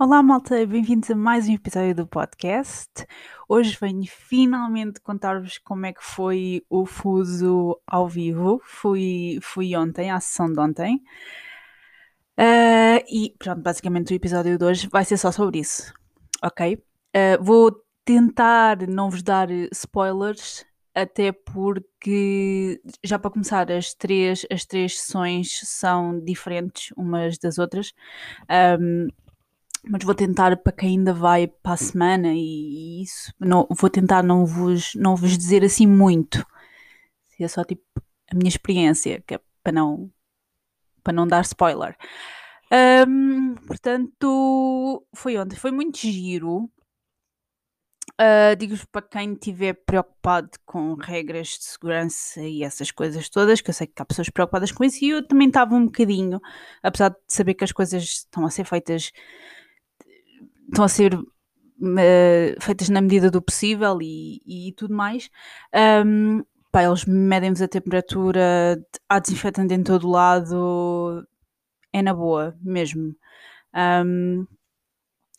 Olá, 0.00 0.22
malta, 0.22 0.64
bem-vindos 0.64 1.10
a 1.10 1.14
mais 1.16 1.48
um 1.48 1.54
episódio 1.54 1.92
do 1.92 2.06
podcast. 2.06 3.04
Hoje 3.48 3.76
venho 3.80 4.04
finalmente 4.06 5.00
contar-vos 5.00 5.58
como 5.58 5.86
é 5.86 5.92
que 5.92 6.04
foi 6.04 6.64
o 6.70 6.86
fuso 6.86 7.76
ao 7.84 8.06
vivo. 8.06 8.60
Fui, 8.64 9.40
fui 9.42 9.74
ontem, 9.74 10.08
à 10.08 10.20
sessão 10.20 10.52
de 10.52 10.60
ontem. 10.60 11.02
Uh, 12.38 13.02
e 13.10 13.34
pronto, 13.40 13.60
basicamente 13.60 14.12
o 14.12 14.14
episódio 14.14 14.56
de 14.56 14.64
hoje 14.64 14.88
vai 14.88 15.04
ser 15.04 15.16
só 15.16 15.32
sobre 15.32 15.58
isso, 15.58 15.92
ok? 16.44 16.76
Uh, 16.76 17.42
vou 17.42 17.72
tentar 18.04 18.86
não 18.86 19.10
vos 19.10 19.20
dar 19.20 19.50
spoilers, 19.72 20.64
até 20.94 21.32
porque 21.32 22.80
já 23.02 23.18
para 23.18 23.32
começar 23.32 23.68
as 23.72 23.94
três, 23.94 24.46
as 24.48 24.64
três 24.64 25.00
sessões 25.00 25.58
são 25.64 26.20
diferentes 26.20 26.92
umas 26.96 27.36
das 27.36 27.58
outras. 27.58 27.92
Um, 28.80 29.08
mas 29.88 30.04
vou 30.04 30.14
tentar 30.14 30.56
para 30.58 30.72
quem 30.72 30.98
ainda 30.98 31.12
vai 31.12 31.46
para 31.46 31.72
a 31.72 31.76
semana 31.76 32.28
e 32.34 33.02
isso, 33.02 33.32
não, 33.40 33.66
vou 33.70 33.88
tentar 33.88 34.22
não 34.22 34.44
vos, 34.44 34.94
não 34.94 35.16
vos 35.16 35.36
dizer 35.36 35.64
assim 35.64 35.86
muito. 35.86 36.44
É 37.40 37.48
só 37.48 37.64
tipo 37.64 37.82
a 38.30 38.34
minha 38.34 38.48
experiência, 38.48 39.22
que 39.26 39.34
é 39.34 39.40
para 39.62 39.72
não, 39.72 40.10
para 41.02 41.12
não 41.12 41.26
dar 41.26 41.40
spoiler. 41.42 41.96
Um, 42.70 43.54
portanto, 43.66 45.06
foi 45.14 45.38
ontem, 45.38 45.56
foi 45.56 45.70
muito 45.70 45.98
giro. 45.98 46.70
Uh, 48.20 48.56
Digo-vos 48.58 48.84
para 48.86 49.02
quem 49.02 49.32
estiver 49.32 49.74
preocupado 49.86 50.50
com 50.66 50.94
regras 50.94 51.48
de 51.50 51.64
segurança 51.64 52.42
e 52.42 52.64
essas 52.64 52.90
coisas 52.90 53.28
todas, 53.28 53.60
que 53.60 53.70
eu 53.70 53.74
sei 53.74 53.86
que 53.86 54.02
há 54.02 54.04
pessoas 54.04 54.28
preocupadas 54.28 54.72
com 54.72 54.82
isso, 54.82 55.04
e 55.04 55.10
eu 55.10 55.26
também 55.26 55.48
estava 55.48 55.74
um 55.74 55.86
bocadinho, 55.86 56.40
apesar 56.82 57.10
de 57.10 57.16
saber 57.28 57.54
que 57.54 57.64
as 57.64 57.72
coisas 57.72 58.02
estão 58.02 58.44
a 58.44 58.50
ser 58.50 58.64
feitas 58.64 59.12
estão 60.68 60.84
a 60.84 60.88
ser 60.88 61.14
uh, 61.14 61.26
feitas 62.60 62.88
na 62.88 63.00
medida 63.00 63.30
do 63.30 63.42
possível 63.42 63.98
e, 64.00 64.40
e 64.46 64.72
tudo 64.72 64.94
mais. 64.94 65.30
Um, 66.04 66.44
pá, 66.70 66.84
eles 66.84 67.04
medem-vos 67.04 67.62
a 67.62 67.68
temperatura, 67.68 68.78
há 69.08 69.18
desinfetante 69.18 69.74
em 69.74 69.82
todo 69.82 70.08
lado, 70.08 71.26
é 71.92 72.02
na 72.02 72.14
boa 72.14 72.56
mesmo. 72.62 73.14
Um, 73.74 74.46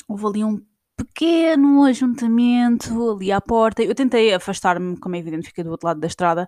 houve 0.07 0.25
ali 0.25 0.43
um 0.43 0.61
pequeno 0.97 1.83
ajuntamento 1.85 3.11
ali 3.11 3.31
à 3.31 3.39
porta. 3.39 3.83
Eu 3.83 3.95
tentei 3.95 4.33
afastar-me, 4.33 4.97
como 4.97 5.15
é 5.15 5.19
evidente, 5.19 5.47
fiquei 5.47 5.63
do 5.63 5.71
outro 5.71 5.87
lado 5.87 5.99
da 5.99 6.07
estrada, 6.07 6.47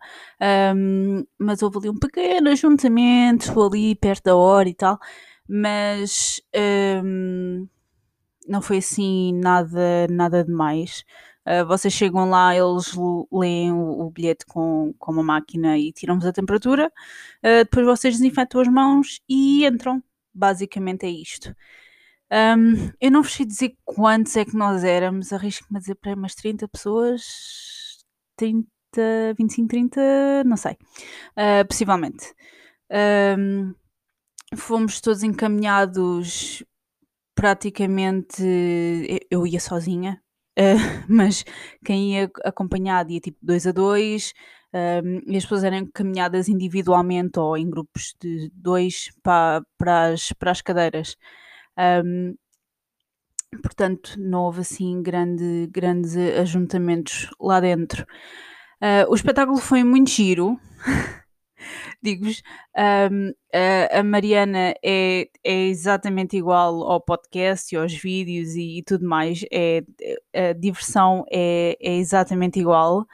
um, 0.75 1.23
mas 1.39 1.61
houve 1.61 1.77
ali 1.77 1.89
um 1.89 1.97
pequeno 1.97 2.49
ajuntamento 2.49 3.61
ali 3.61 3.95
perto 3.95 4.25
da 4.25 4.35
hora 4.35 4.67
e 4.69 4.73
tal. 4.73 4.99
Mas 5.47 6.41
um, 7.03 7.67
não 8.51 8.61
foi 8.61 8.77
assim 8.77 9.33
nada, 9.33 10.07
nada 10.09 10.43
demais. 10.43 11.03
Uh, 11.47 11.65
vocês 11.65 11.93
chegam 11.93 12.29
lá, 12.29 12.55
eles 12.55 12.93
leem 13.31 13.71
o, 13.71 14.01
o, 14.01 14.11
bilhete 14.11 14.45
com, 14.45 14.93
com 14.99 15.11
uma 15.11 15.23
máquina 15.23 15.77
e 15.77 15.91
tiram-vos 15.91 16.25
a 16.25 16.33
temperatura. 16.33 16.91
Uh, 17.43 17.63
depois 17.63 17.85
vocês 17.85 18.15
desinfetam 18.17 18.61
as 18.61 18.67
mãos 18.67 19.21
e 19.27 19.65
entram. 19.65 20.03
Basicamente 20.33 21.05
é 21.05 21.09
isto. 21.09 21.55
Um, 22.31 22.91
eu 23.01 23.11
não 23.11 23.23
vos 23.23 23.33
sei 23.33 23.45
dizer 23.45 23.75
quantos 23.83 24.35
é 24.37 24.45
que 24.45 24.55
nós 24.55 24.83
éramos, 24.83 25.33
arrisco-me 25.33 25.77
a 25.77 25.81
dizer 25.81 25.95
para 25.95 26.13
umas 26.13 26.35
30 26.35 26.67
pessoas, 26.67 28.05
30, 28.37 28.67
25, 29.37 29.67
30, 29.67 30.43
não 30.45 30.55
sei, 30.55 30.73
uh, 30.73 31.67
possivelmente. 31.67 32.33
Um, 33.37 33.73
fomos 34.55 35.01
todos 35.01 35.23
encaminhados 35.23 36.63
praticamente 37.41 38.43
eu 39.31 39.47
ia 39.47 39.59
sozinha, 39.59 40.21
uh, 40.59 40.61
mas 41.09 41.43
quem 41.83 42.13
ia 42.13 42.29
acompanhado 42.45 43.11
ia 43.11 43.19
tipo 43.19 43.39
dois 43.41 43.65
a 43.65 43.71
dois, 43.71 44.31
um, 44.71 45.21
e 45.25 45.35
as 45.35 45.43
pessoas 45.43 45.63
eram 45.63 45.87
caminhadas 45.91 46.47
individualmente 46.47 47.39
ou 47.39 47.57
em 47.57 47.67
grupos 47.67 48.13
de 48.21 48.51
dois 48.53 49.09
para, 49.23 49.63
para, 49.75 50.09
as, 50.09 50.31
para 50.33 50.51
as 50.51 50.61
cadeiras. 50.61 51.17
Um, 52.05 52.35
portanto, 53.59 54.13
não 54.19 54.43
houve 54.43 54.61
assim 54.61 55.01
grande, 55.01 55.67
grandes 55.71 56.15
ajuntamentos 56.15 57.27
lá 57.39 57.59
dentro. 57.59 58.05
Uh, 58.79 59.09
o 59.09 59.15
espetáculo 59.15 59.57
foi 59.57 59.83
muito 59.83 60.11
giro. 60.11 60.59
digo-vos, 62.01 62.41
um, 63.11 63.33
a, 63.53 63.99
a, 63.99 64.03
Mariana 64.03 64.73
é, 64.83 65.29
é 65.43 65.67
exatamente 65.67 66.37
igual 66.37 66.83
ao 66.83 67.01
podcast 67.01 67.73
e 67.73 67.77
aos 67.77 67.93
vídeos 67.93 68.55
e, 68.55 68.79
e 68.79 68.83
tudo 68.83 69.07
mais. 69.07 69.43
É, 69.51 69.83
a 70.33 70.53
diversão 70.53 71.25
é, 71.31 71.77
é 71.79 71.95
exatamente 71.95 72.59
igual. 72.59 73.05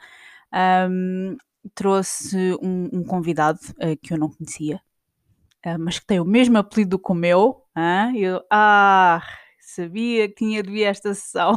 Um, 0.90 1.36
trouxe 1.74 2.54
um, 2.62 2.88
um 2.92 3.04
convidado 3.04 3.58
uh, 3.72 3.96
que 4.02 4.12
eu 4.12 4.18
não 4.18 4.30
conhecia, 4.30 4.80
uh, 5.66 5.78
mas 5.78 5.98
que 5.98 6.06
tem 6.06 6.20
o 6.20 6.24
mesmo 6.24 6.58
apelido 6.58 6.98
que 6.98 7.12
o 7.12 7.14
meu. 7.14 7.64
Uh, 7.76 8.16
eu, 8.16 8.42
ah, 8.50 9.22
sabia 9.60 10.28
que 10.28 10.34
tinha 10.34 10.62
de 10.62 10.70
vir 10.70 10.84
esta 10.84 11.14
sessão. 11.14 11.54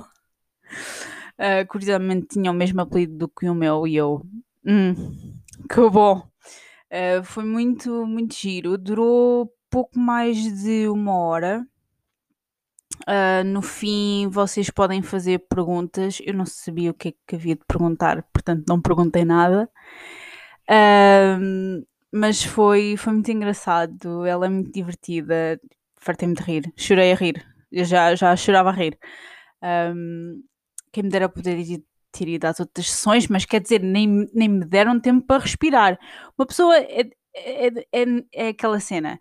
Uh, 1.37 1.65
curiosamente 1.69 2.27
tinha 2.27 2.51
o 2.51 2.53
mesmo 2.53 2.81
apelido 2.81 3.17
do 3.17 3.29
que 3.29 3.49
o 3.49 3.55
meu 3.55 3.87
e 3.87 3.95
eu, 3.95 4.25
hum, 4.65 4.93
que 5.69 5.89
bom. 5.89 6.30
Uh, 6.91 7.23
foi 7.23 7.43
muito, 7.45 8.05
muito 8.05 8.35
giro. 8.35 8.77
Durou 8.77 9.53
pouco 9.69 9.97
mais 9.97 10.37
de 10.61 10.87
uma 10.89 11.17
hora. 11.17 11.65
Uh, 13.07 13.43
no 13.45 13.61
fim, 13.61 14.27
vocês 14.29 14.69
podem 14.69 15.01
fazer 15.01 15.39
perguntas. 15.49 16.19
Eu 16.23 16.33
não 16.33 16.45
sabia 16.45 16.91
o 16.91 16.93
que 16.93 17.09
é 17.09 17.13
que 17.25 17.35
havia 17.35 17.55
de 17.55 17.65
perguntar, 17.65 18.21
portanto, 18.33 18.65
não 18.67 18.81
perguntei 18.81 19.23
nada. 19.25 19.69
Mas 22.11 22.43
foi, 22.43 22.97
foi 22.97 23.13
muito 23.13 23.31
engraçado. 23.31 24.25
Ela 24.25 24.47
é 24.47 24.49
muito 24.49 24.71
divertida. 24.71 25.59
Fartei-me 25.95 26.35
de 26.35 26.43
rir. 26.43 26.73
Chorei 26.75 27.11
a 27.13 27.15
rir. 27.15 27.45
Eu 27.71 27.85
já, 27.85 28.13
já 28.15 28.35
chorava 28.35 28.69
a 28.69 28.73
rir. 28.73 28.97
Um, 29.63 30.43
quem 30.91 31.03
me 31.03 31.09
dera 31.09 31.29
poder 31.29 31.57
ter 32.11 32.27
ido 32.27 32.45
às 32.45 32.59
outras 32.59 32.89
sessões, 32.89 33.27
mas 33.27 33.45
quer 33.45 33.61
dizer, 33.61 33.81
nem, 33.81 34.29
nem 34.33 34.49
me 34.49 34.65
deram 34.65 34.99
tempo 34.99 35.25
para 35.25 35.41
respirar. 35.41 35.99
Uma 36.37 36.45
pessoa 36.45 36.77
é, 36.77 37.09
é, 37.35 37.67
é, 37.91 38.05
é 38.33 38.47
aquela 38.49 38.79
cena. 38.79 39.19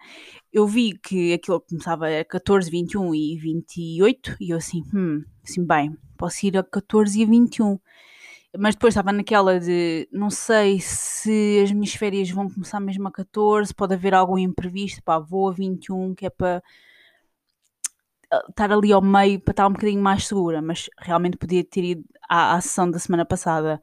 Eu 0.53 0.67
vi 0.67 0.99
que 0.99 1.33
aquilo 1.33 1.61
começava 1.61 2.09
a 2.09 2.25
14, 2.25 2.71
21 2.71 3.15
e 3.15 3.37
28, 3.39 4.37
e 4.41 4.51
eu 4.51 4.59
assim, 4.59 4.83
hum, 4.95 5.25
assim, 5.45 5.65
bem, 5.65 5.97
posso 6.19 6.47
ir 6.47 6.57
a 6.59 6.63
14 6.63 7.21
e 7.21 7.25
a 7.25 7.27
21. 7.27 7.79
Mas 8.59 8.75
depois 8.75 8.93
estava 8.95 9.13
naquela 9.13 9.61
de 9.61 10.09
não 10.13 10.29
sei 10.29 10.81
se 10.81 11.63
as 11.63 11.71
minhas 11.73 11.95
férias 11.95 12.31
vão 12.31 12.51
começar 12.51 12.81
mesmo 12.81 13.07
a 13.07 13.13
14, 13.13 13.73
pode 13.75 13.95
haver 13.95 14.13
algum 14.15 14.39
imprevisto, 14.39 15.03
pá, 15.05 15.19
vou 15.21 15.49
a 15.49 15.53
21, 15.53 16.15
que 16.15 16.27
é 16.27 16.31
para 16.31 16.63
estar 18.49 18.73
ali 18.73 18.93
ao 18.93 19.03
meio 19.03 19.41
para 19.41 19.53
estar 19.53 19.67
um 19.67 19.73
bocadinho 19.73 20.03
mais 20.03 20.27
segura, 20.27 20.63
mas 20.63 20.89
realmente 20.99 21.37
podia 21.37 21.65
ter 21.65 21.85
ido 21.85 22.05
à, 22.31 22.55
à 22.55 22.61
sessão 22.61 22.89
da 22.91 22.99
semana 22.99 23.27
passada. 23.27 23.83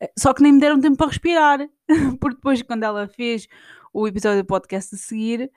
Eh, 0.00 0.12
só 0.18 0.34
que 0.34 0.42
nem 0.42 0.52
me 0.52 0.60
deram 0.60 0.80
tempo 0.80 0.96
para 0.96 1.06
respirar, 1.08 1.60
porque 2.20 2.36
depois, 2.36 2.62
quando 2.62 2.82
ela 2.82 3.06
fez 3.08 3.46
o 3.92 4.08
episódio 4.08 4.42
do 4.42 4.46
podcast 4.46 4.94
a 4.94 4.98
seguir, 4.98 5.50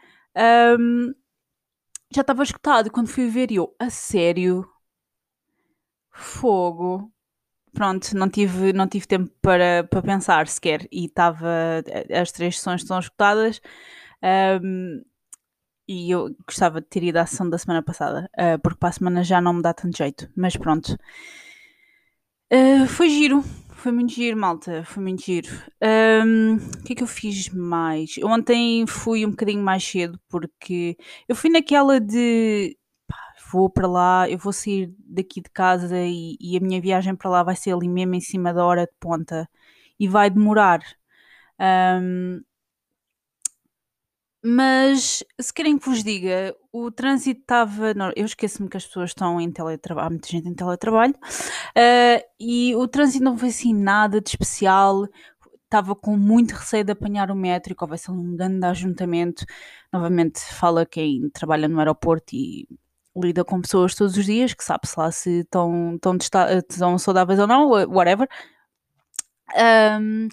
um, 0.80 1.14
já 2.12 2.22
estava 2.22 2.44
escutado. 2.44 2.92
Quando 2.92 3.08
fui 3.10 3.28
ver, 3.30 3.52
eu, 3.52 3.76
a 3.80 3.90
sério, 3.90 4.68
fogo. 6.12 7.12
Pronto, 7.74 8.16
não 8.16 8.30
tive, 8.30 8.74
não 8.74 8.88
tive 8.88 9.08
tempo 9.08 9.32
para, 9.42 9.84
para 9.90 10.02
pensar 10.02 10.48
sequer. 10.48 10.88
E 10.92 11.06
estava. 11.06 11.48
As 12.22 12.32
três 12.32 12.58
sessões 12.58 12.82
estão 12.82 13.00
escutadas. 13.00 13.62
Um, 14.64 15.04
e 15.88 16.12
eu 16.12 16.36
gostava 16.46 16.82
de 16.82 16.88
ter 16.88 17.04
ido 17.04 17.18
à 17.18 17.26
sessão 17.26 17.50
da 17.50 17.58
semana 17.58 17.82
passada, 17.82 18.30
uh, 18.38 18.60
porque 18.62 18.78
para 18.78 18.90
a 18.90 18.92
semana 18.92 19.24
já 19.24 19.40
não 19.40 19.54
me 19.54 19.62
dá 19.62 19.74
tanto 19.74 19.98
jeito, 19.98 20.30
mas 20.36 20.58
pronto. 20.58 20.98
Uh, 22.52 22.88
foi 22.88 23.10
giro, 23.10 23.44
foi 23.74 23.92
muito 23.92 24.14
giro, 24.14 24.38
malta, 24.38 24.84
foi 24.86 25.04
muito 25.04 25.22
giro. 25.22 25.50
Um, 25.84 26.56
o 26.56 26.84
que 26.84 26.94
é 26.94 26.96
que 26.96 27.04
eu 27.04 27.08
fiz 27.08 27.50
mais? 27.50 28.16
Eu 28.18 28.28
ontem 28.28 28.86
fui 28.88 29.26
um 29.26 29.32
bocadinho 29.32 29.62
mais 29.62 29.84
cedo, 29.84 30.18
porque 30.30 30.98
eu 31.28 31.36
fui 31.36 31.50
naquela 31.50 32.00
de 32.00 32.78
pá, 33.06 33.18
vou 33.52 33.70
para 33.70 33.88
lá, 33.88 34.30
eu 34.30 34.38
vou 34.38 34.54
sair 34.54 34.94
daqui 35.00 35.42
de 35.42 35.50
casa 35.50 35.98
e, 36.00 36.38
e, 36.40 36.58
a 36.58 36.62
minha 36.62 36.80
viagem 36.82 37.16
para 37.16 37.30
lá 37.30 37.44
vai 37.44 37.56
ser 37.56 37.74
ali 37.74 37.88
mesmo 37.90 38.16
em 38.16 38.22
cima 38.22 38.54
da 38.54 38.66
hora 38.66 38.86
de 38.86 38.94
ponta 39.00 39.50
e 40.00 40.08
vai 40.08 40.30
demorar. 40.30 40.80
Um, 41.60 42.42
mas 44.50 45.26
se 45.38 45.54
querem 45.54 45.78
que 45.78 45.90
vos 45.90 46.02
diga, 46.02 46.56
o 46.72 46.90
trânsito 46.90 47.42
estava. 47.42 47.94
Eu 48.16 48.26
esqueço-me 48.26 48.70
que 48.70 48.78
as 48.78 48.86
pessoas 48.86 49.10
estão 49.10 49.42
em 49.42 49.52
teletrabalho, 49.52 50.08
há 50.08 50.10
muita 50.10 50.30
gente 50.30 50.48
em 50.48 50.54
teletrabalho, 50.54 51.14
uh, 51.14 52.24
e 52.40 52.74
o 52.76 52.88
trânsito 52.88 53.26
não 53.26 53.38
foi 53.38 53.50
assim 53.50 53.74
nada 53.74 54.22
de 54.22 54.30
especial. 54.30 55.06
Estava 55.66 55.94
com 55.96 56.16
muito 56.16 56.54
receio 56.54 56.86
de 56.86 56.94
apanhar 56.94 57.30
o 57.30 57.36
metro 57.36 57.74
e 57.74 57.76
que 57.76 57.84
houvesse 57.84 58.10
um 58.10 58.38
grande 58.38 58.66
ajuntamento. 58.66 59.46
Novamente, 59.92 60.40
fala 60.40 60.86
quem 60.86 61.30
trabalha 61.32 61.68
no 61.68 61.80
aeroporto 61.80 62.34
e 62.34 62.66
lida 63.18 63.44
com 63.44 63.60
pessoas 63.62 63.96
todos 63.96 64.16
os 64.16 64.26
dias, 64.26 64.54
que 64.54 64.64
sabe-se 64.64 64.98
lá 64.98 65.12
se 65.12 65.42
estão, 65.42 65.96
estão, 65.96 66.18
estão 66.58 66.98
saudáveis 66.98 67.38
ou 67.40 67.48
não, 67.48 67.70
whatever. 67.70 68.30
Um, 70.00 70.30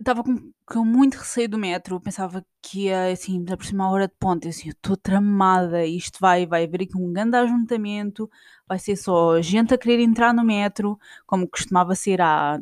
estava 0.00 0.24
com, 0.24 0.52
com, 0.70 0.84
muito 0.84 1.16
receio 1.16 1.48
do 1.48 1.58
metro, 1.58 2.00
pensava 2.00 2.44
que 2.62 2.84
ia 2.84 3.10
assim, 3.12 3.42
da 3.42 3.56
próxima 3.56 3.90
hora 3.90 4.06
de 4.06 4.14
ponte, 4.18 4.46
eu 4.46 4.50
assim, 4.50 4.68
eu 4.68 4.72
estou 4.72 4.96
tramada, 4.96 5.84
isto 5.84 6.18
vai, 6.20 6.46
vai 6.46 6.64
haver 6.64 6.82
aqui 6.82 6.96
um 6.96 7.12
grande 7.12 7.36
ajuntamento, 7.36 8.30
vai 8.68 8.78
ser 8.78 8.96
só 8.96 9.40
gente 9.42 9.74
a 9.74 9.78
querer 9.78 10.00
entrar 10.00 10.32
no 10.32 10.44
metro, 10.44 10.96
como 11.26 11.48
costumava 11.48 11.94
ser 11.96 12.20
há, 12.20 12.60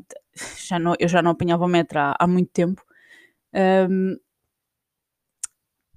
já 0.59 0.79
não, 0.79 0.95
eu 0.99 1.07
já 1.07 1.21
não 1.23 1.33
apanhava 1.33 1.65
o 1.67 1.69
metro 1.69 1.99
há, 1.99 2.17
há 2.19 2.27
muito 2.27 2.51
tempo, 2.51 2.83
um, 3.91 4.17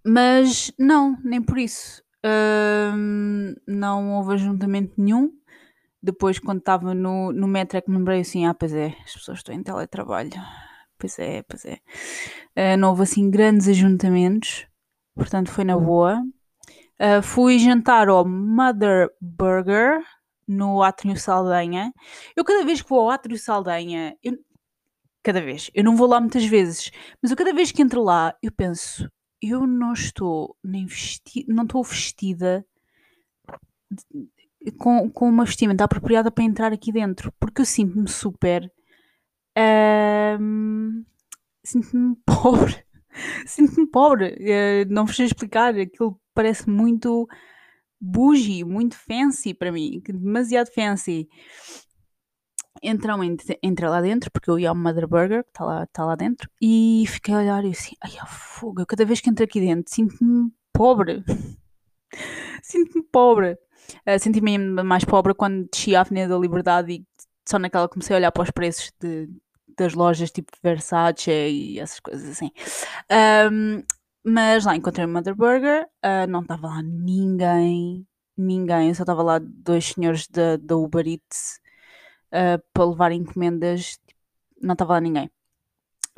mas 0.05 0.71
não, 0.77 1.17
nem 1.23 1.41
por 1.41 1.57
isso, 1.57 2.03
um, 2.93 3.53
não 3.65 4.15
houve 4.15 4.33
ajuntamento 4.33 4.93
nenhum, 4.97 5.31
depois 6.03 6.39
quando 6.39 6.59
estava 6.59 6.93
no, 6.93 7.31
no 7.31 7.47
metro 7.47 7.77
é 7.77 7.81
que 7.81 7.89
me 7.89 7.97
lembrei 7.97 8.21
assim, 8.21 8.45
ah 8.45 8.53
pois 8.53 8.73
é, 8.73 8.97
as 9.05 9.13
pessoas 9.13 9.39
estão 9.39 9.55
em 9.55 9.63
teletrabalho, 9.63 10.31
Pois 11.01 11.17
é, 11.17 11.41
pois 11.41 11.65
é. 11.65 11.79
Uh, 12.55 12.77
não 12.77 12.89
houve 12.89 13.01
assim 13.01 13.31
grandes 13.31 13.67
ajuntamentos, 13.67 14.67
portanto 15.15 15.49
foi 15.49 15.63
na 15.63 15.75
hum. 15.75 15.83
boa. 15.83 16.23
Uh, 17.01 17.23
fui 17.23 17.57
jantar 17.57 18.07
ao 18.07 18.23
Mother 18.23 19.09
Burger 19.19 19.99
no 20.47 20.83
Átrio 20.83 21.17
Saldanha. 21.17 21.91
Eu 22.35 22.45
cada 22.45 22.63
vez 22.63 22.83
que 22.83 22.89
vou 22.89 22.99
ao 22.99 23.09
Átrio 23.09 23.35
Saldanha, 23.35 24.15
eu, 24.23 24.37
cada 25.23 25.41
vez, 25.41 25.71
eu 25.73 25.83
não 25.83 25.95
vou 25.95 26.07
lá 26.07 26.21
muitas 26.21 26.45
vezes, 26.45 26.91
mas 27.19 27.31
eu 27.31 27.37
cada 27.37 27.51
vez 27.51 27.71
que 27.71 27.81
entro 27.81 28.03
lá, 28.03 28.35
eu 28.43 28.51
penso, 28.51 29.09
eu 29.41 29.65
não 29.65 29.93
estou 29.93 30.55
nem 30.63 30.85
vestida, 30.85 31.51
não 31.51 31.63
estou 31.63 31.83
vestida 31.83 32.63
com, 34.77 35.09
com 35.09 35.27
uma 35.27 35.45
vestimenta 35.45 35.83
apropriada 35.83 36.29
para 36.29 36.43
entrar 36.43 36.71
aqui 36.71 36.91
dentro, 36.91 37.33
porque 37.39 37.61
eu 37.61 37.65
sinto-me 37.65 38.07
super 38.07 38.71
Sinto-me 41.63 42.15
pobre. 42.25 42.85
Sinto-me 43.45 43.87
pobre. 43.87 44.37
Uh, 44.39 44.93
não 44.93 45.05
vos 45.05 45.15
sei 45.15 45.25
explicar. 45.25 45.75
Aquilo 45.77 46.19
parece 46.33 46.69
muito 46.69 47.27
bougie, 47.99 48.63
muito 48.63 48.95
fancy 48.95 49.53
para 49.53 49.71
mim. 49.71 50.01
Demasiado 50.05 50.71
fancy. 50.73 51.27
Então 52.83 53.23
entrei 53.23 53.89
lá 53.89 54.01
dentro, 54.01 54.31
porque 54.31 54.49
eu 54.49 54.57
ia 54.57 54.69
ao 54.69 54.75
Mother 54.75 55.07
Burger, 55.07 55.43
que 55.43 55.49
está 55.49 55.63
lá, 55.63 55.85
tá 55.87 56.03
lá 56.03 56.15
dentro, 56.15 56.49
e 56.59 57.03
fiquei 57.07 57.35
a 57.35 57.37
olhar 57.37 57.63
e 57.63 57.69
assim, 57.69 57.95
ai 58.01 58.17
a 58.19 58.25
fogo, 58.25 58.83
cada 58.87 59.05
vez 59.05 59.21
que 59.21 59.29
entro 59.29 59.43
aqui 59.45 59.59
dentro 59.59 59.93
sinto-me 59.93 60.51
pobre. 60.73 61.23
sinto-me 62.63 63.03
pobre. 63.11 63.57
Uh, 64.07 64.17
Senti-me 64.19 64.57
mais 64.83 65.03
pobre 65.03 65.33
quando 65.33 65.67
desci 65.71 65.95
a 65.95 66.01
Avenida 66.01 66.29
da 66.29 66.39
Liberdade 66.39 66.93
e 66.93 67.05
só 67.51 67.59
naquela 67.59 67.89
comecei 67.89 68.15
a 68.15 68.19
olhar 68.19 68.31
para 68.31 68.43
os 68.43 68.51
preços 68.51 68.91
de, 68.99 69.29
das 69.77 69.93
lojas 69.93 70.31
tipo 70.31 70.51
Versace 70.63 71.31
e 71.31 71.79
essas 71.79 71.99
coisas 71.99 72.29
assim. 72.29 72.51
Um, 73.51 73.83
mas 74.23 74.65
lá 74.65 74.75
encontrei 74.75 75.05
o 75.05 75.09
Mother 75.09 75.35
Burger, 75.35 75.87
uh, 76.05 76.29
não 76.29 76.41
estava 76.41 76.67
lá 76.67 76.81
ninguém, 76.81 78.05
ninguém, 78.37 78.93
só 78.93 79.03
estava 79.03 79.23
lá 79.23 79.39
dois 79.39 79.87
senhores 79.87 80.27
da, 80.27 80.75
Uber 80.75 81.07
Eats 81.07 81.59
uh, 82.31 82.61
para 82.73 82.85
levar 82.85 83.11
encomendas, 83.11 83.97
tipo, 84.05 84.21
não 84.61 84.73
estava 84.73 84.93
lá 84.93 85.01
ninguém. 85.01 85.29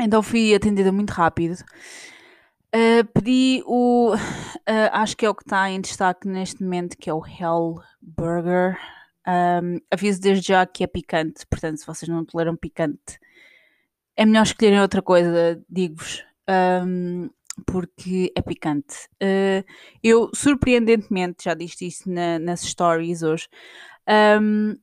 Então 0.01 0.21
fui 0.21 0.53
atendida 0.53 0.91
muito 0.91 1.11
rápido. 1.11 1.55
Uh, 2.75 3.05
pedi 3.13 3.63
o. 3.65 4.11
Acho 4.91 5.15
que 5.15 5.25
é 5.25 5.29
o 5.29 5.35
que 5.35 5.43
está 5.43 5.69
em 5.69 5.79
destaque 5.79 6.27
neste 6.27 6.63
momento, 6.63 6.97
que 6.97 7.09
é 7.09 7.13
o 7.13 7.23
Hell 7.25 7.79
Burger. 8.01 8.77
Um, 9.27 9.79
aviso 9.89 10.19
desde 10.19 10.47
já 10.47 10.65
que 10.65 10.83
é 10.83 10.87
picante, 10.87 11.45
portanto, 11.49 11.77
se 11.77 11.85
vocês 11.85 12.09
não 12.09 12.25
toleram 12.25 12.55
picante, 12.55 13.19
é 14.15 14.25
melhor 14.25 14.43
escolherem 14.43 14.81
outra 14.81 15.01
coisa, 15.01 15.61
digo-vos, 15.69 16.23
um, 16.85 17.29
porque 17.65 18.31
é 18.35 18.41
picante. 18.41 19.07
Uh, 19.21 19.63
eu, 20.03 20.29
surpreendentemente, 20.33 21.45
já 21.45 21.53
disse 21.53 21.87
isso 21.87 22.09
na, 22.09 22.37
nas 22.39 22.61
stories 22.61 23.23
hoje, 23.23 23.47
um, 24.41 24.75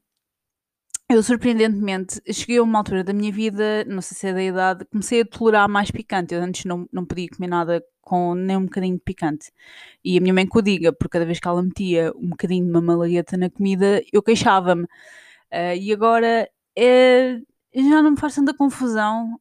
eu 1.11 1.23
surpreendentemente 1.23 2.21
cheguei 2.33 2.59
a 2.59 2.63
uma 2.63 2.79
altura 2.79 3.03
da 3.03 3.13
minha 3.13 3.33
vida, 3.33 3.85
não 3.85 4.01
sei 4.01 4.17
se 4.17 4.29
é 4.29 4.33
da 4.33 4.43
idade, 4.43 4.85
comecei 4.87 5.23
a 5.23 5.25
tolerar 5.25 5.69
mais 5.69 5.91
picante. 5.91 6.35
Eu 6.35 6.43
antes 6.43 6.65
não, 6.65 6.89
não 6.93 7.05
podia 7.05 7.29
comer 7.29 7.49
nada 7.49 7.85
com 8.01 8.35
nem 8.35 8.57
um 8.57 8.65
bocadinho 8.65 8.95
de 8.95 9.03
picante. 9.03 9.51
E 10.05 10.17
a 10.17 10.21
minha 10.21 10.33
mãe 10.33 10.47
que 10.47 10.57
o 10.57 10.63
diga, 10.63 10.93
porque 10.93 11.11
cada 11.11 11.27
vez 11.27 11.41
que 11.41 11.49
ela 11.49 11.63
metia 11.63 12.13
um 12.17 12.31
bocadinho 12.31 12.65
de 12.65 12.71
uma 12.71 12.81
malagueta 12.81 13.37
na 13.37 13.51
comida, 13.51 14.03
eu 14.13 14.23
queixava-me. 14.23 14.85
Uh, 14.85 15.75
e 15.81 15.93
agora 15.93 16.49
é, 16.79 17.41
já 17.75 18.03
não 18.03 18.13
me 18.13 18.21
faz 18.21 18.35
tanta 18.37 18.55
confusão. 18.55 19.37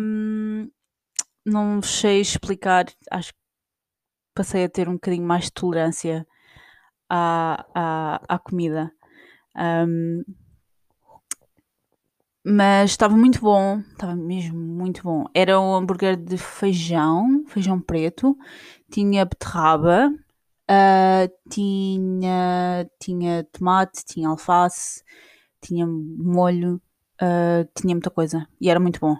Um, 0.00 0.70
não 1.44 1.82
sei 1.82 2.20
explicar. 2.20 2.86
Acho 3.10 3.32
que 3.32 3.38
passei 4.34 4.64
a 4.64 4.68
ter 4.70 4.88
um 4.88 4.94
bocadinho 4.94 5.26
mais 5.26 5.44
de 5.44 5.52
tolerância 5.52 6.26
à, 7.10 7.66
à, 7.74 8.36
à 8.36 8.38
comida. 8.38 8.90
Um, 9.56 10.24
mas 12.44 12.90
estava 12.90 13.16
muito 13.16 13.40
bom, 13.40 13.80
estava 13.92 14.14
mesmo 14.14 14.58
muito 14.58 15.02
bom. 15.02 15.24
Era 15.34 15.58
um 15.58 15.74
hambúrguer 15.74 16.16
de 16.16 16.36
feijão, 16.36 17.44
feijão 17.48 17.80
preto, 17.80 18.36
tinha 18.90 19.24
beterraba, 19.24 20.12
uh, 20.70 21.50
tinha, 21.50 22.88
tinha 23.00 23.44
tomate, 23.50 24.04
tinha 24.04 24.28
alface, 24.28 25.02
tinha 25.62 25.86
molho, 25.86 26.82
uh, 27.22 27.66
tinha 27.74 27.94
muita 27.94 28.10
coisa 28.10 28.46
e 28.60 28.68
era 28.68 28.78
muito 28.78 29.00
bom. 29.00 29.16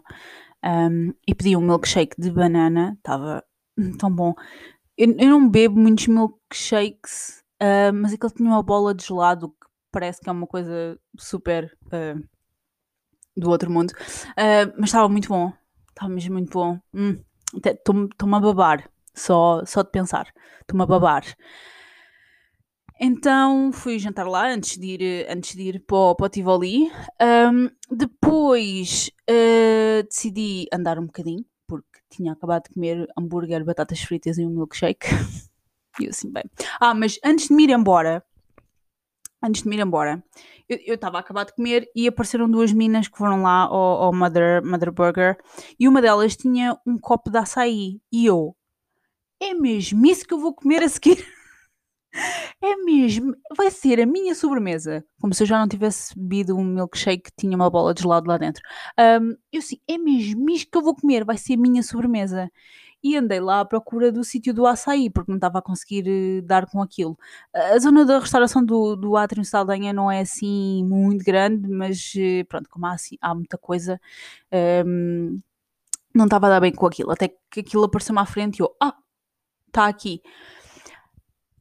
Um, 0.63 1.15
e 1.27 1.35
pedi 1.35 1.57
um 1.57 1.61
milkshake 1.63 2.21
de 2.21 2.31
banana, 2.31 2.95
estava 2.99 3.43
tão 3.99 4.11
bom. 4.15 4.35
Eu, 4.99 5.15
eu, 5.19 5.29
não 5.31 5.49
bebo 5.49 5.79
muitos 5.81 6.07
milkshakes, 6.09 7.43
uh, 7.63 7.93
mas 7.95 8.13
aquele 8.13 8.33
tinha 8.35 8.51
uma 8.51 8.63
bola 8.63 8.95
de 8.95 9.05
gelado 9.07 9.49
que 9.49 9.67
parece 9.91 10.21
que 10.21 10.29
é 10.29 10.33
uma 10.33 10.47
coisa 10.47 10.99
super 11.19 11.77
uh, 11.87 12.34
do 13.37 13.51
outro 13.51 13.71
mundo. 13.71 13.93
mas 14.77 14.91
estava 14.91 15.09
muito 15.09 15.29
bom, 15.29 15.53
estava 15.89 16.13
mesmo 16.13 16.35
muito 16.35 16.51
bom. 16.51 16.79
Estou-me 17.65 18.09
hum, 18.23 18.35
a 18.35 18.41
babar, 18.41 18.91
só, 19.15 19.65
só 19.65 19.83
de 19.83 19.91
pensar. 19.91 20.33
Estou-me 20.61 20.83
a 20.83 20.87
babar. 20.87 21.25
Então 23.01 23.73
fui 23.73 23.99
jantar 23.99 24.27
lá 24.27 24.49
antes 24.49 24.79
de 24.79 24.87
ir, 24.87 25.27
antes 25.29 25.55
de 25.57 25.63
ir 25.63 25.81
para 25.81 25.97
o, 25.97 26.15
para 26.15 26.27
o 26.27 26.29
Tivoli. 26.29 26.91
Um, 27.21 27.69
depois 27.91 29.11
uh, 29.29 30.03
decidi 30.05 30.67
andar 30.73 30.99
um 30.99 31.07
bocadinho, 31.07 31.45
porque 31.67 32.01
tinha 32.09 32.33
acabado 32.33 32.65
de 32.65 32.75
comer 32.75 33.09
hambúrguer, 33.19 33.65
batatas 33.65 34.01
fritas 34.01 34.39
e 34.39 34.47
um 34.47 34.51
milkshake. 34.51 35.09
e 36.01 36.05
eu 36.05 36.11
assim, 36.11 36.31
bem. 36.31 36.45
Ah, 36.81 36.95
mas 36.95 37.19
antes 37.25 37.49
de 37.49 37.55
me 37.55 37.65
ir 37.65 37.71
embora, 37.71 38.25
antes 39.45 39.63
de 39.63 39.69
me 39.69 39.77
ir 39.77 39.81
embora, 39.81 40.23
eu 40.69 40.95
estava 40.95 41.19
a 41.19 41.21
acabar 41.21 41.45
de 41.45 41.55
comer 41.55 41.89
e 41.95 42.09
apareceram 42.09 42.51
duas 42.51 42.73
minas 42.73 43.07
que 43.09 43.19
foram 43.19 43.43
lá 43.43 43.65
ao, 43.65 44.05
ao 44.05 44.15
Mother, 44.15 44.65
Mother 44.65 44.93
Burger 44.93 45.37
e 45.79 45.87
uma 45.87 46.01
delas 46.01 46.37
tinha 46.37 46.79
um 46.87 46.99
copo 46.99 47.31
de 47.31 47.39
açaí. 47.39 48.01
E 48.11 48.27
eu, 48.27 48.57
é 49.41 49.55
mesmo 49.55 50.07
isso 50.07 50.27
que 50.27 50.35
eu 50.35 50.39
vou 50.41 50.55
comer 50.55 50.83
a 50.83 50.89
seguir? 50.89 51.25
É 52.63 52.77
mesmo, 52.77 53.35
vai 53.57 53.71
ser 53.71 54.01
a 54.01 54.07
minha 54.07 54.35
sobremesa. 54.35 55.05
Como 55.21 55.35
se 55.35 55.43
eu 55.43 55.47
já 55.47 55.59
não 55.59 55.69
tivesse 55.69 56.19
bebido 56.19 56.57
um 56.57 56.65
milkshake 56.65 57.25
que 57.25 57.33
tinha 57.37 57.57
uma 57.57 57.69
bola 57.69 57.93
de 57.93 58.03
gelado 58.03 58.29
lá 58.29 58.39
dentro. 58.39 58.63
Um, 58.99 59.37
eu 59.53 59.59
assim, 59.59 59.79
é 59.89 59.99
mesmo 59.99 60.49
isto 60.51 60.71
que 60.71 60.79
eu 60.79 60.83
vou 60.83 60.95
comer, 60.95 61.25
vai 61.25 61.37
ser 61.37 61.55
a 61.55 61.57
minha 61.57 61.83
sobremesa. 61.83 62.51
E 63.05 63.17
andei 63.17 63.39
lá 63.39 63.61
à 63.61 63.65
procura 63.67 64.11
do 64.11 64.25
sítio 64.25 64.55
do 64.55 64.67
açaí, 64.67 65.11
porque 65.11 65.31
não 65.31 65.37
estava 65.37 65.59
a 65.59 65.63
conseguir 65.63 66.07
uh, 66.09 66.43
dar 66.43 66.67
com 66.67 66.81
aquilo. 66.81 67.19
A 67.55 67.79
zona 67.79 68.05
da 68.05 68.19
restauração 68.19 68.65
do, 68.65 68.97
do 68.97 69.17
Átrio 69.17 69.45
Saldanha 69.45 69.93
não 69.93 70.11
é 70.11 70.21
assim 70.23 70.83
muito 70.85 71.23
grande, 71.25 71.69
mas 71.69 72.15
uh, 72.15 72.47
pronto, 72.49 72.69
como 72.71 72.87
há, 72.87 72.95
assim, 72.95 73.17
há 73.21 73.35
muita 73.35 73.59
coisa, 73.59 74.01
um, 74.87 75.39
não 76.15 76.25
estava 76.25 76.47
a 76.47 76.51
dar 76.51 76.61
bem 76.61 76.73
com 76.73 76.87
aquilo. 76.87 77.13
Até 77.13 77.29
que 77.51 77.61
aquilo 77.61 77.85
apareceu-me 77.85 78.21
à 78.21 78.27
frente 78.27 78.59
e 78.59 78.63
eu, 78.63 78.75
ah, 78.83 78.97
está 79.69 79.87
aqui 79.87 80.23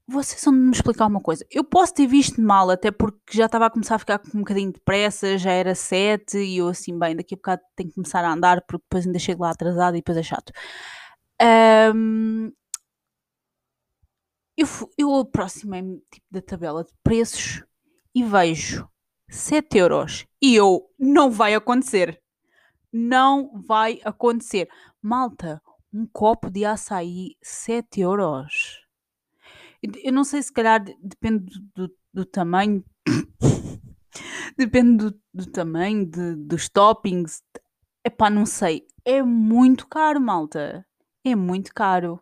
vocês 0.07 0.43
vão 0.43 0.53
me 0.53 0.71
explicar 0.71 1.07
uma 1.07 1.21
coisa. 1.21 1.45
Eu 1.49 1.63
posso 1.63 1.93
ter 1.93 2.07
visto 2.07 2.41
mal, 2.41 2.69
até 2.69 2.91
porque 2.91 3.17
já 3.31 3.45
estava 3.45 3.65
a 3.67 3.69
começar 3.69 3.95
a 3.95 3.99
ficar 3.99 4.19
com 4.19 4.37
um 4.37 4.41
bocadinho 4.41 4.71
de 4.71 4.79
pressa, 4.81 5.37
já 5.37 5.51
era 5.51 5.73
sete, 5.75 6.37
e 6.37 6.57
eu 6.57 6.67
assim, 6.67 6.97
bem, 6.97 7.15
daqui 7.15 7.35
a 7.35 7.37
bocado 7.37 7.61
tenho 7.75 7.89
que 7.89 7.95
começar 7.95 8.23
a 8.23 8.31
andar, 8.33 8.61
porque 8.61 8.83
depois 8.83 9.05
ainda 9.05 9.19
chego 9.19 9.43
lá 9.43 9.51
atrasado 9.51 9.95
e 9.95 9.99
depois 9.99 10.17
é 10.17 10.23
chato. 10.23 10.51
Um, 11.41 12.51
eu, 14.55 14.67
eu 14.97 15.15
aproximei-me 15.15 15.99
tipo, 16.11 16.25
da 16.29 16.41
tabela 16.41 16.83
de 16.83 16.93
preços 17.03 17.63
e 18.13 18.23
vejo 18.23 18.87
7 19.29 19.77
euros. 19.77 20.25
E 20.41 20.55
eu, 20.55 20.89
não 20.99 21.31
vai 21.31 21.55
acontecer. 21.55 22.21
Não 22.91 23.61
vai 23.61 23.99
acontecer. 24.03 24.69
Malta, 25.01 25.61
um 25.91 26.05
copo 26.05 26.49
de 26.49 26.65
açaí, 26.65 27.35
7 27.41 28.01
euros 28.01 28.81
Eu 30.03 30.13
não 30.13 30.23
sei, 30.23 30.41
se 30.41 30.53
calhar 30.53 30.83
depende 31.01 31.45
do, 31.75 31.87
do, 31.87 31.95
do 32.13 32.25
tamanho. 32.25 32.83
depende 34.57 35.05
do, 35.05 35.21
do 35.33 35.45
tamanho, 35.51 36.05
de, 36.05 36.35
dos 36.35 36.69
toppings. 36.69 37.41
Epá, 38.05 38.29
não 38.29 38.45
sei. 38.45 38.85
É 39.03 39.23
muito 39.23 39.87
caro, 39.87 40.21
malta. 40.21 40.85
É 41.23 41.35
muito 41.35 41.73
caro. 41.73 42.21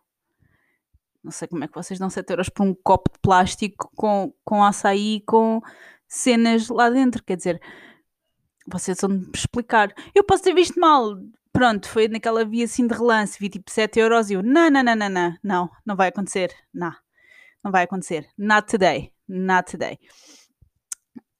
Não 1.22 1.30
sei 1.30 1.46
como 1.48 1.64
é 1.64 1.68
que 1.68 1.74
vocês 1.74 1.98
dão 1.98 2.10
7 2.10 2.30
euros 2.30 2.48
por 2.48 2.64
um 2.64 2.74
copo 2.74 3.10
de 3.12 3.18
plástico 3.20 3.90
com, 3.96 4.34
com 4.44 4.64
açaí 4.64 5.22
com 5.26 5.60
cenas 6.08 6.68
lá 6.68 6.90
dentro. 6.90 7.22
Quer 7.22 7.36
dizer, 7.36 7.60
vocês 8.66 8.98
vão 9.00 9.10
me 9.10 9.30
explicar. 9.34 9.94
Eu 10.14 10.24
posso 10.24 10.42
ter 10.42 10.54
visto 10.54 10.78
mal. 10.80 11.16
Pronto, 11.52 11.88
foi 11.88 12.08
naquela 12.08 12.44
via 12.44 12.64
assim 12.64 12.86
de 12.86 12.94
relance, 12.94 13.38
vi 13.38 13.48
tipo 13.50 13.70
7 13.70 14.00
euros 14.00 14.30
e 14.30 14.34
eu, 14.34 14.42
não, 14.42 14.70
não, 14.70 14.82
não, 14.82 14.96
não, 14.96 15.08
não, 15.10 15.38
não, 15.42 15.70
não 15.84 15.96
vai 15.96 16.08
acontecer, 16.08 16.50
não, 16.72 16.94
não 17.62 17.70
vai 17.70 17.84
acontecer, 17.84 18.26
not 18.38 18.66
today, 18.66 19.12
not 19.28 19.70
today. 19.70 19.98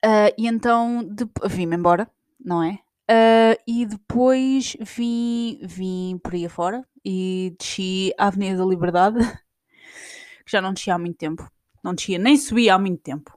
Uh, 0.05 0.29
e 0.37 0.47
então 0.47 1.09
vim-me 1.47 1.77
embora, 1.77 2.11
não 2.39 2.63
é? 2.63 2.79
Uh, 3.11 3.59
e 3.67 3.85
depois 3.85 4.77
vim, 4.81 5.59
vim 5.63 6.19
por 6.23 6.35
aí 6.35 6.47
afora 6.47 6.87
e 7.05 7.55
desci 7.59 8.13
a 8.17 8.29
Avenida 8.29 8.59
da 8.59 8.65
Liberdade, 8.65 9.19
que 10.45 10.51
já 10.51 10.61
não 10.61 10.73
descia 10.73 10.95
há 10.95 10.99
muito 10.99 11.17
tempo, 11.17 11.51
não 11.83 11.95
descia 11.95 12.19
nem 12.19 12.37
subia 12.37 12.75
há 12.75 12.79
muito 12.79 13.03
tempo. 13.03 13.37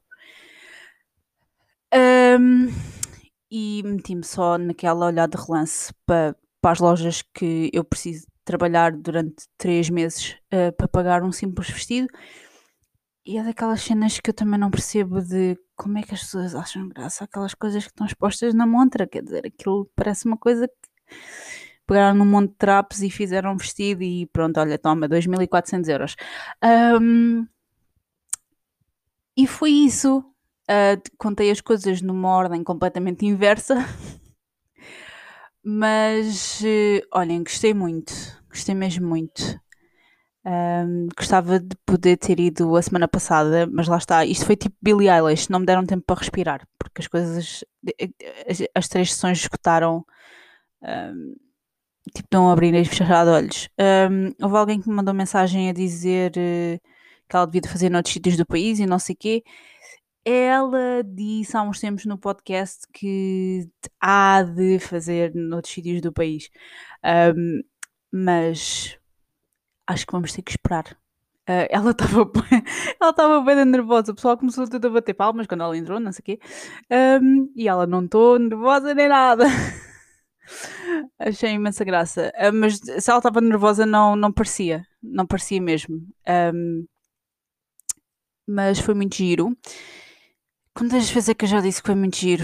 Um, 1.94 2.68
e 3.50 3.82
meti-me 3.84 4.24
só 4.24 4.58
naquela 4.58 5.08
olhada 5.08 5.38
de 5.38 5.44
relance 5.44 5.94
para, 6.06 6.36
para 6.62 6.72
as 6.72 6.80
lojas 6.80 7.22
que 7.34 7.70
eu 7.74 7.84
preciso 7.84 8.28
trabalhar 8.44 8.92
durante 8.92 9.48
três 9.58 9.90
meses 9.90 10.38
uh, 10.54 10.72
para 10.76 10.88
pagar 10.88 11.24
um 11.24 11.32
simples 11.32 11.70
vestido. 11.70 12.08
E 13.26 13.38
é 13.40 13.44
daquelas 13.44 13.82
cenas 13.82 14.20
que 14.20 14.30
eu 14.30 14.34
também 14.36 14.60
não 14.60 14.70
percebo 14.70 15.20
de 15.20 15.58
como 15.76 15.98
é 15.98 16.04
que 16.04 16.14
as 16.14 16.22
pessoas 16.22 16.54
acham 16.54 16.88
graça 16.88 17.24
aquelas 17.24 17.56
coisas 17.56 17.84
que 17.84 17.90
estão 17.90 18.06
expostas 18.06 18.54
na 18.54 18.68
montra. 18.68 19.08
Quer 19.08 19.24
dizer, 19.24 19.48
aquilo 19.48 19.90
parece 19.96 20.28
uma 20.28 20.38
coisa 20.38 20.68
que 20.68 21.16
pegaram 21.88 22.16
num 22.16 22.26
monte 22.26 22.52
de 22.52 22.58
trapos 22.58 23.02
e 23.02 23.10
fizeram 23.10 23.54
um 23.54 23.58
vestido 23.58 24.04
e 24.04 24.28
pronto, 24.28 24.60
olha, 24.60 24.78
toma, 24.78 25.10
2.400 25.10 25.88
euros. 25.90 26.16
Um, 27.02 27.48
e 29.36 29.48
foi 29.48 29.72
isso. 29.72 30.20
Uh, 30.70 31.02
contei 31.18 31.50
as 31.50 31.62
coisas 31.62 32.02
numa 32.02 32.30
ordem 32.30 32.64
completamente 32.64 33.26
inversa. 33.26 33.76
Mas, 35.64 36.62
uh, 36.62 37.02
olhem, 37.12 37.44
gostei 37.44 37.74
muito. 37.74 38.14
Gostei 38.50 38.76
mesmo 38.76 39.08
muito. 39.08 39.60
Um, 40.48 41.08
gostava 41.18 41.60
de 41.60 41.76
poder 41.88 42.18
ter 42.18 42.40
ido 42.40 42.76
a 42.76 42.82
semana 42.82 43.08
passada, 43.08 43.68
mas 43.72 43.88
lá 43.88 43.98
está. 43.98 44.24
Isto 44.24 44.46
foi 44.46 44.56
tipo 44.56 44.76
Billie 44.80 45.10
Eilish, 45.10 45.50
não 45.50 45.60
me 45.60 45.66
deram 45.66 45.86
tempo 45.86 46.04
para 46.06 46.20
respirar, 46.20 46.68
porque 46.78 47.02
as 47.02 47.08
coisas, 47.08 47.66
as, 48.48 48.62
as 48.76 48.88
três 48.88 49.14
sessões 49.14 49.40
escutaram. 49.40 50.06
Um, 50.84 51.36
tipo, 52.14 52.28
não 52.32 52.52
abrir 52.52 52.76
e 52.76 52.86
fechar 52.86 53.26
de 53.26 53.32
olhos. 53.32 53.70
Um, 53.80 54.34
houve 54.44 54.58
alguém 54.58 54.80
que 54.80 54.88
me 54.88 54.96
mandou 54.96 55.14
mensagem 55.16 55.70
a 55.70 55.74
dizer 55.74 56.32
uh, 56.32 56.80
que 57.28 57.36
ela 57.36 57.48
devia 57.48 57.68
fazer 57.68 57.90
noutros 57.90 58.14
sítios 58.14 58.38
do 58.38 58.46
país 58.46 58.78
e 58.80 58.86
não 58.86 59.00
sei 59.00 59.16
o 59.16 59.18
quê. 59.18 59.44
Ela 60.24 61.04
disse 61.04 61.58
há 61.58 61.64
uns 61.64 61.80
tempos 61.80 62.06
no 62.06 62.18
podcast 62.20 62.82
que 62.94 63.68
há 64.00 64.44
de 64.44 64.80
fazer 64.80 65.34
noutros 65.36 65.74
sítios 65.74 66.02
do 66.02 66.12
país. 66.14 66.50
Mas 68.12 68.98
acho 69.88 70.06
que 70.06 70.12
vamos 70.12 70.34
ter 70.34 70.42
que 70.42 70.52
esperar. 70.52 70.86
Uh, 71.48 71.68
ela 71.70 71.92
estava 71.92 72.32
ela 73.00 73.12
estava 73.12 73.42
bem 73.42 73.66
nervosa, 73.66 74.12
o 74.12 74.16
pessoal 74.16 74.38
começou 74.38 74.68
tudo 74.68 74.88
a 74.88 74.92
bater 74.92 75.14
palmas 75.14 75.48
quando 75.48 75.62
ela 75.62 75.78
entrou, 75.78 76.00
não 76.00 76.12
sei 76.12 76.22
o 76.22 76.24
quê. 76.24 76.40
Um, 77.22 77.52
e 77.56 77.68
ela 77.68 77.86
não 77.86 78.04
estou 78.06 78.40
nervosa 78.40 78.94
nem 78.94 79.08
nada. 79.08 79.46
Achei 81.20 81.52
imensa 81.52 81.84
graça. 81.84 82.32
Uh, 82.36 82.54
mas 82.54 82.78
se 82.78 83.10
ela 83.10 83.20
estava 83.20 83.42
nervosa 83.42 83.86
não, 83.86 84.16
não 84.16 84.32
parecia. 84.32 84.86
Não 85.02 85.26
parecia 85.26 85.62
mesmo. 85.62 86.08
Um, 86.54 86.86
mas 88.48 88.80
foi 88.80 88.94
muito 88.94 89.16
giro. 89.16 89.56
Quantas 90.74 91.10
vezes 91.10 91.30
é 91.30 91.34
que 91.34 91.46
eu 91.46 91.50
já 91.50 91.62
disse 91.62 91.82
que 91.82 91.88
foi 91.88 91.96
muito 91.96 92.18
giro? 92.18 92.44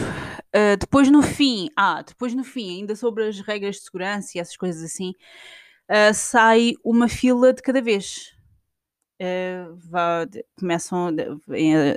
Uh, 0.55 0.77
depois 0.79 1.09
no 1.11 1.21
fim, 1.21 1.69
ah, 1.75 2.01
depois 2.01 2.33
no 2.33 2.43
fim, 2.43 2.79
ainda 2.79 2.95
sobre 2.95 3.27
as 3.27 3.39
regras 3.41 3.75
de 3.75 3.83
segurança 3.83 4.31
e 4.35 4.39
essas 4.39 4.55
coisas 4.55 4.81
assim, 4.83 5.13
uh, 5.89 6.13
sai 6.13 6.73
uma 6.83 7.07
fila 7.07 7.53
de 7.53 7.61
cada 7.61 7.81
vez. 7.81 8.33
Uh, 9.21 9.75
vá, 9.89 10.25
de, 10.25 10.43
começam 10.59 11.13
de, 11.13 11.23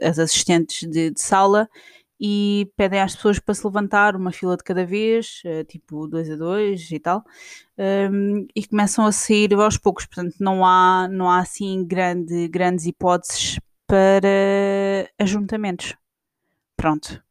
as 0.02 0.18
assistentes 0.18 0.88
de, 0.88 1.10
de, 1.10 1.20
sala 1.20 1.68
e 2.20 2.70
pedem 2.76 3.00
às 3.00 3.16
pessoas 3.16 3.38
para 3.38 3.54
se 3.54 3.66
levantar 3.66 4.14
uma 4.14 4.30
fila 4.30 4.56
de 4.56 4.62
cada 4.62 4.86
vez, 4.86 5.42
tipo 5.66 6.06
dois 6.06 6.30
a 6.30 6.36
dois 6.36 6.90
e 6.90 6.98
tal, 6.98 7.24
um, 7.78 8.46
e 8.54 8.66
começam 8.66 9.04
a 9.04 9.12
sair 9.12 9.52
aos 9.54 9.76
poucos. 9.76 10.06
Portanto, 10.06 10.36
não 10.38 10.64
há, 10.64 11.08
não 11.10 11.28
há 11.28 11.40
assim 11.40 11.84
grande, 11.84 12.46
grandes 12.48 12.86
hipóteses 12.86 13.58
para 13.86 15.10
ajuntamentos 15.18 15.96
pronto. 16.84 17.22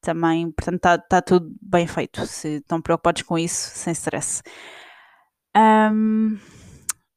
Também, 0.00 0.50
portanto, 0.50 0.76
está 0.76 0.98
tá 0.98 1.22
tudo 1.22 1.56
bem 1.62 1.86
feito. 1.86 2.26
Se 2.26 2.56
estão 2.56 2.82
preocupados 2.82 3.22
com 3.22 3.38
isso, 3.38 3.70
sem 3.74 3.92
stress. 3.92 4.42
Um, 5.56 6.38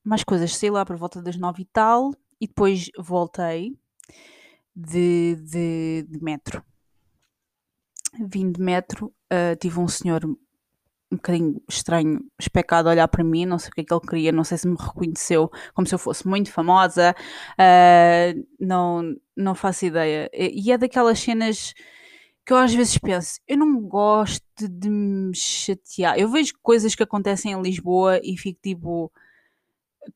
mais 0.03 0.23
coisas, 0.23 0.55
sei 0.55 0.69
lá, 0.69 0.85
por 0.85 0.95
volta 0.95 1.21
das 1.21 1.35
nove 1.37 1.63
e 1.63 1.65
tal, 1.65 2.13
e 2.39 2.47
depois 2.47 2.89
voltei 2.97 3.77
de, 4.75 5.35
de, 5.35 6.05
de 6.07 6.23
metro. 6.23 6.63
Vim 8.19 8.51
de 8.51 8.61
metro, 8.61 9.13
uh, 9.31 9.55
tive 9.59 9.79
um 9.79 9.87
senhor 9.87 10.23
um 11.09 11.15
bocadinho 11.15 11.61
estranho, 11.69 12.19
especado 12.39 12.87
a 12.87 12.91
olhar 12.91 13.07
para 13.07 13.23
mim, 13.23 13.45
não 13.45 13.57
sei 13.57 13.69
o 13.69 13.71
que 13.71 13.81
é 13.81 13.83
que 13.83 13.93
ele 13.93 14.01
queria, 14.01 14.31
não 14.31 14.43
sei 14.43 14.57
se 14.57 14.67
me 14.67 14.75
reconheceu 14.77 15.49
como 15.73 15.87
se 15.87 15.95
eu 15.95 15.99
fosse 15.99 16.27
muito 16.27 16.51
famosa, 16.51 17.15
uh, 17.53 18.47
não, 18.59 19.15
não 19.35 19.55
faço 19.55 19.85
ideia. 19.85 20.29
E 20.33 20.71
é 20.71 20.77
daquelas 20.77 21.19
cenas 21.19 21.73
que 22.47 22.53
eu 22.53 22.57
às 22.57 22.73
vezes 22.73 22.97
penso, 22.97 23.41
eu 23.45 23.57
não 23.57 23.81
gosto 23.81 24.69
de 24.69 24.89
me 24.89 25.35
chatear. 25.35 26.17
Eu 26.17 26.29
vejo 26.29 26.53
coisas 26.63 26.95
que 26.95 27.03
acontecem 27.03 27.51
em 27.51 27.61
Lisboa 27.61 28.21
e 28.23 28.37
fico 28.37 28.59
tipo. 28.63 29.11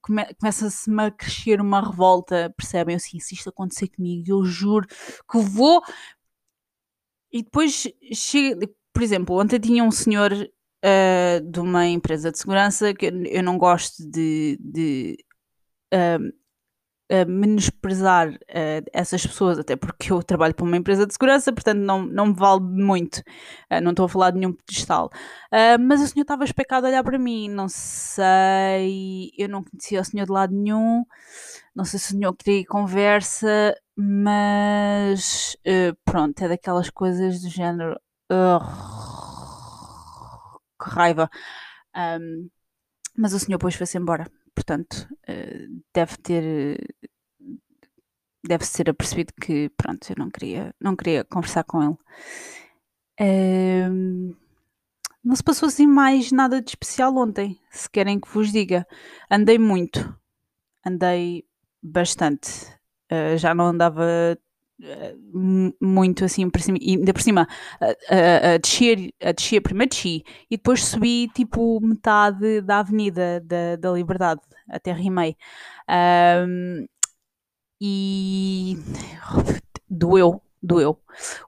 Come, 0.02 0.24
Começa-se-me 0.36 1.04
a 1.04 1.12
crescer 1.12 1.60
uma 1.60 1.82
revolta, 1.82 2.54
percebem? 2.58 2.96
Assim, 2.96 3.20
se 3.20 3.36
isto 3.36 3.50
acontecer 3.50 3.90
comigo, 3.90 4.24
eu 4.30 4.46
juro 4.46 4.88
que 4.88 5.40
vou. 5.40 5.84
E 7.32 7.44
depois 7.44 7.88
chega, 8.14 8.70
por 8.94 9.04
exemplo, 9.04 9.38
ontem 9.38 9.60
tinha 9.60 9.84
um 9.84 9.92
senhor 9.92 10.32
uh, 10.32 11.52
de 11.52 11.60
uma 11.60 11.86
empresa 11.88 12.32
de 12.32 12.40
segurança 12.40 12.94
que 12.94 13.08
eu 13.08 13.44
não 13.44 13.58
gosto 13.58 14.10
de, 14.10 14.58
de 14.62 15.18
uh, 15.94 16.41
uh, 17.12 17.30
menosprezar 17.30 18.30
uh, 18.30 18.90
essas 18.94 19.26
pessoas, 19.26 19.60
até 19.60 19.76
porque 19.76 20.12
eu 20.12 20.24
trabalho 20.24 20.56
para 20.56 20.66
uma 20.66 20.78
empresa 20.78 21.06
de 21.06 21.14
segurança, 21.14 21.52
portanto 21.52 21.80
não, 21.80 22.06
não 22.06 22.28
me 22.28 22.34
vale 22.34 22.62
muito, 22.62 23.18
uh, 23.72 23.82
não 23.82 23.92
estou 23.92 24.06
a 24.06 24.10
falar 24.10 24.32
de 24.32 24.40
nenhum 24.40 24.54
pedestal. 24.54 25.10
mas 25.80 26.02
o 26.02 26.08
senhor 26.08 26.24
estava 26.24 26.46
especado 26.46 26.86
a 26.86 26.88
olhar 26.90 27.04
para 27.04 27.20
mim, 27.20 27.50
não 27.50 27.68
sei, 27.68 29.32
eu 29.38 29.50
não 29.50 29.64
conhecia 29.64 30.02
o 30.02 30.06
senhor 30.06 30.26
de 30.26 30.32
lado 30.32 30.54
nenhum, 30.56 31.04
não 31.76 31.86
sei 31.86 32.00
se 32.00 32.14
o 32.14 32.18
senhor 32.18 32.34
queria 32.36 32.66
conversa, 32.66 33.76
mas 33.96 35.58
pronto, 36.06 36.42
é 36.44 36.48
daquelas 36.48 36.90
coisas 36.90 37.42
do 37.42 37.50
género. 37.50 38.00
Que 40.82 40.90
raiva. 40.90 41.30
Um, 41.96 42.50
mas 43.18 43.34
o 43.34 43.40
senhor 43.40 43.58
depois 43.58 43.76
foi-se 43.76 43.98
embora. 43.98 44.26
Portanto, 44.56 45.08
uh, 45.30 45.84
deve 45.94 46.18
ter. 46.18 46.96
Deve 48.44 48.66
ser 48.66 48.90
apercebido 48.90 49.34
que, 49.40 49.70
pronto, 49.78 50.10
eu 50.10 50.16
não 50.18 50.30
queria, 50.30 50.74
não 50.80 50.96
queria 50.96 51.24
conversar 51.24 51.64
com 51.64 51.84
ele. 51.84 51.98
Um, 53.22 54.36
não 55.24 55.36
se 55.36 55.44
passou 55.44 55.68
assim 55.68 55.86
mais 55.86 56.32
nada 56.32 56.60
de 56.60 56.72
especial 56.72 57.16
ontem, 57.16 57.60
se 57.70 57.88
querem 57.88 58.20
que 58.20 58.28
vos 58.28 58.52
diga. 58.52 58.88
Andei 59.30 59.60
muito, 59.60 60.18
andei 60.84 61.46
bastante. 61.84 62.50
Uh, 63.12 63.38
já 63.38 63.54
não 63.54 63.68
andava 63.68 64.36
muito 65.82 66.26
assim 66.26 66.50
por 66.50 66.62
cima, 66.62 66.78
e 66.82 66.96
ainda 66.96 67.14
por 67.14 67.22
cima 67.22 67.48
a, 67.80 67.86
a, 67.86 68.54
a, 68.54 68.58
descer, 68.58 69.14
a 69.22 69.32
descer, 69.32 69.62
primeiro 69.62 69.90
desci 69.90 70.24
e 70.50 70.58
depois 70.58 70.84
subi 70.84 71.28
tipo 71.30 71.80
metade 71.82 72.62
da 72.62 72.80
avenida 72.80 73.40
da, 73.42 73.76
da 73.76 73.92
Liberdade 73.92 74.42
até 74.70 74.92
Rimei 74.92 75.36
um, 76.48 76.86
e 77.80 78.78
doeu, 79.90 80.42
doeu. 80.62 81.00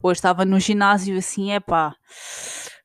Hoje 0.01 0.17
estava 0.17 0.43
no 0.43 0.59
ginásio 0.59 1.17
assim, 1.17 1.51
é 1.51 1.59
pá, 1.59 1.95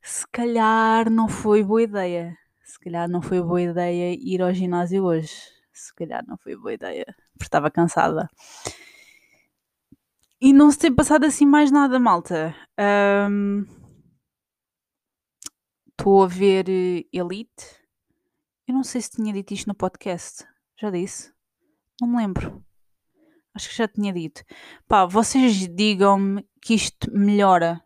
se 0.02 0.26
calhar 0.30 1.10
não 1.10 1.28
foi 1.28 1.64
boa 1.64 1.82
ideia, 1.82 2.36
se 2.64 2.78
calhar 2.78 3.08
não 3.08 3.22
foi 3.22 3.42
boa 3.42 3.62
ideia 3.62 4.14
ir 4.14 4.42
ao 4.42 4.52
ginásio 4.52 5.04
hoje, 5.04 5.32
se 5.72 5.94
calhar 5.94 6.24
não 6.26 6.36
foi 6.36 6.56
boa 6.56 6.72
ideia, 6.72 7.06
porque 7.32 7.44
estava 7.44 7.70
cansada. 7.70 8.28
E 10.40 10.52
não 10.52 10.70
se 10.70 10.78
tem 10.78 10.94
passado 10.94 11.24
assim 11.24 11.44
mais 11.44 11.72
nada, 11.72 11.98
malta. 11.98 12.54
Estou 15.90 16.20
um, 16.20 16.22
a 16.22 16.26
ver 16.28 16.68
eh, 16.68 17.04
Elite. 17.12 17.66
Eu 18.68 18.74
não 18.74 18.84
sei 18.84 19.00
se 19.00 19.10
tinha 19.10 19.32
dito 19.32 19.52
isto 19.52 19.66
no 19.66 19.74
podcast. 19.74 20.46
Já 20.80 20.90
disse? 20.90 21.32
Não 22.00 22.06
me 22.06 22.18
lembro. 22.18 22.64
Acho 23.52 23.68
que 23.68 23.76
já 23.76 23.88
tinha 23.88 24.12
dito. 24.12 24.44
Pá, 24.86 25.06
vocês 25.06 25.66
digam-me 25.74 26.46
que 26.62 26.74
isto 26.74 27.10
melhora. 27.10 27.82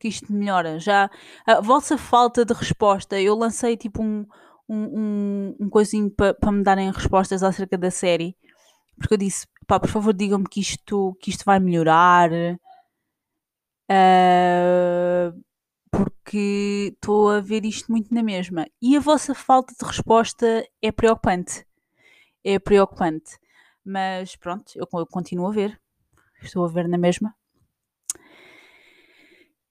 Que 0.00 0.08
isto 0.08 0.32
melhora. 0.32 0.78
Já 0.78 1.10
a 1.46 1.60
vossa 1.60 1.98
falta 1.98 2.46
de 2.46 2.54
resposta. 2.54 3.20
Eu 3.20 3.34
lancei 3.36 3.76
tipo 3.76 4.02
um, 4.02 4.26
um, 4.66 4.84
um, 5.00 5.56
um 5.60 5.68
coisinho 5.68 6.10
para 6.10 6.32
pa 6.32 6.50
me 6.50 6.62
darem 6.62 6.90
respostas 6.90 7.42
acerca 7.42 7.76
da 7.76 7.90
série. 7.90 8.34
Porque 8.98 9.12
eu 9.12 9.18
disse, 9.18 9.46
pá, 9.66 9.80
por 9.80 9.88
favor, 9.88 10.12
digam-me 10.14 10.48
que 10.48 10.60
isto, 10.60 11.16
que 11.20 11.30
isto 11.30 11.44
vai 11.44 11.58
melhorar. 11.60 12.30
Uh, 13.90 15.44
porque 15.90 16.92
estou 16.94 17.30
a 17.30 17.40
ver 17.40 17.64
isto 17.64 17.90
muito 17.90 18.12
na 18.14 18.22
mesma. 18.22 18.66
E 18.80 18.96
a 18.96 19.00
vossa 19.00 19.34
falta 19.34 19.74
de 19.78 19.86
resposta 19.86 20.66
é 20.82 20.92
preocupante. 20.92 21.66
É 22.44 22.58
preocupante. 22.58 23.38
Mas 23.84 24.36
pronto, 24.36 24.72
eu, 24.76 24.86
eu 24.92 25.06
continuo 25.06 25.46
a 25.46 25.52
ver. 25.52 25.80
Estou 26.42 26.64
a 26.64 26.68
ver 26.68 26.88
na 26.88 26.98
mesma. 26.98 27.34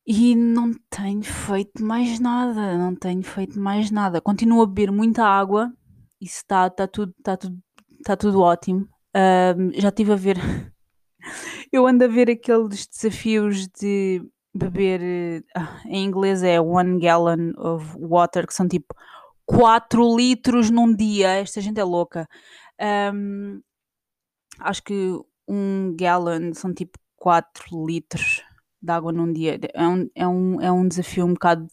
E 0.08 0.36
não 0.36 0.72
tenho 0.90 1.24
feito 1.24 1.84
mais 1.84 2.20
nada, 2.20 2.78
não 2.78 2.96
tenho 2.96 3.24
feito 3.24 3.60
mais 3.60 3.90
nada. 3.90 4.22
Continuo 4.22 4.62
a 4.62 4.68
beber 4.68 4.92
muita 4.92 5.25
água, 5.25 5.74
isso 6.22 6.38
está 6.38 6.70
tá 6.70 6.88
tudo, 6.88 7.14
tá 7.24 7.36
tudo, 7.36 7.58
tá 8.04 8.16
tudo 8.16 8.40
ótimo. 8.40 8.88
Já 9.75 9.89
estive 9.89 10.13
a 10.13 10.15
ver, 10.15 10.38
eu 11.72 11.88
ando 11.88 12.03
a 12.03 12.07
ver 12.07 12.29
aqueles 12.29 12.88
desafios 12.88 13.67
de 13.67 14.22
beber, 14.53 15.43
uh, 15.57 15.88
em 15.88 16.05
inglês 16.05 16.41
é 16.43 16.60
one 16.60 17.00
gallon 17.00 17.51
of 17.57 17.86
water, 18.00 18.48
que 18.48 18.53
são 18.53 18.67
tipo 18.67 18.95
4 19.45 20.15
litros 20.15 20.69
num 20.69 20.93
dia. 20.95 21.29
Esta 21.29 21.62
gente 21.62 21.79
é 21.79 21.84
louca. 21.84 22.27
Um, 23.13 23.62
acho 24.60 24.84
que 24.84 25.12
um 25.48 25.95
gallon 25.98 26.53
são 26.53 26.74
tipo 26.74 26.98
4 27.17 27.86
litros 27.86 28.43
de 28.81 28.91
água 28.91 29.12
num 29.12 29.31
dia. 29.31 29.60
É 29.74 29.88
um, 29.88 30.10
é 30.15 30.27
um, 30.27 30.62
é 30.62 30.72
um 30.72 30.88
desafio 30.88 31.25
um 31.25 31.34
bocado. 31.34 31.67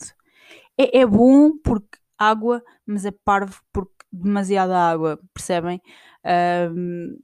É, 0.78 1.00
é 1.00 1.06
bom 1.06 1.52
porque 1.62 1.98
água, 2.18 2.62
mas 2.86 3.04
é 3.04 3.10
parvo 3.24 3.60
porque 3.72 3.92
demasiada 4.12 4.76
água, 4.76 5.18
percebem? 5.32 5.80
Um, 6.24 7.16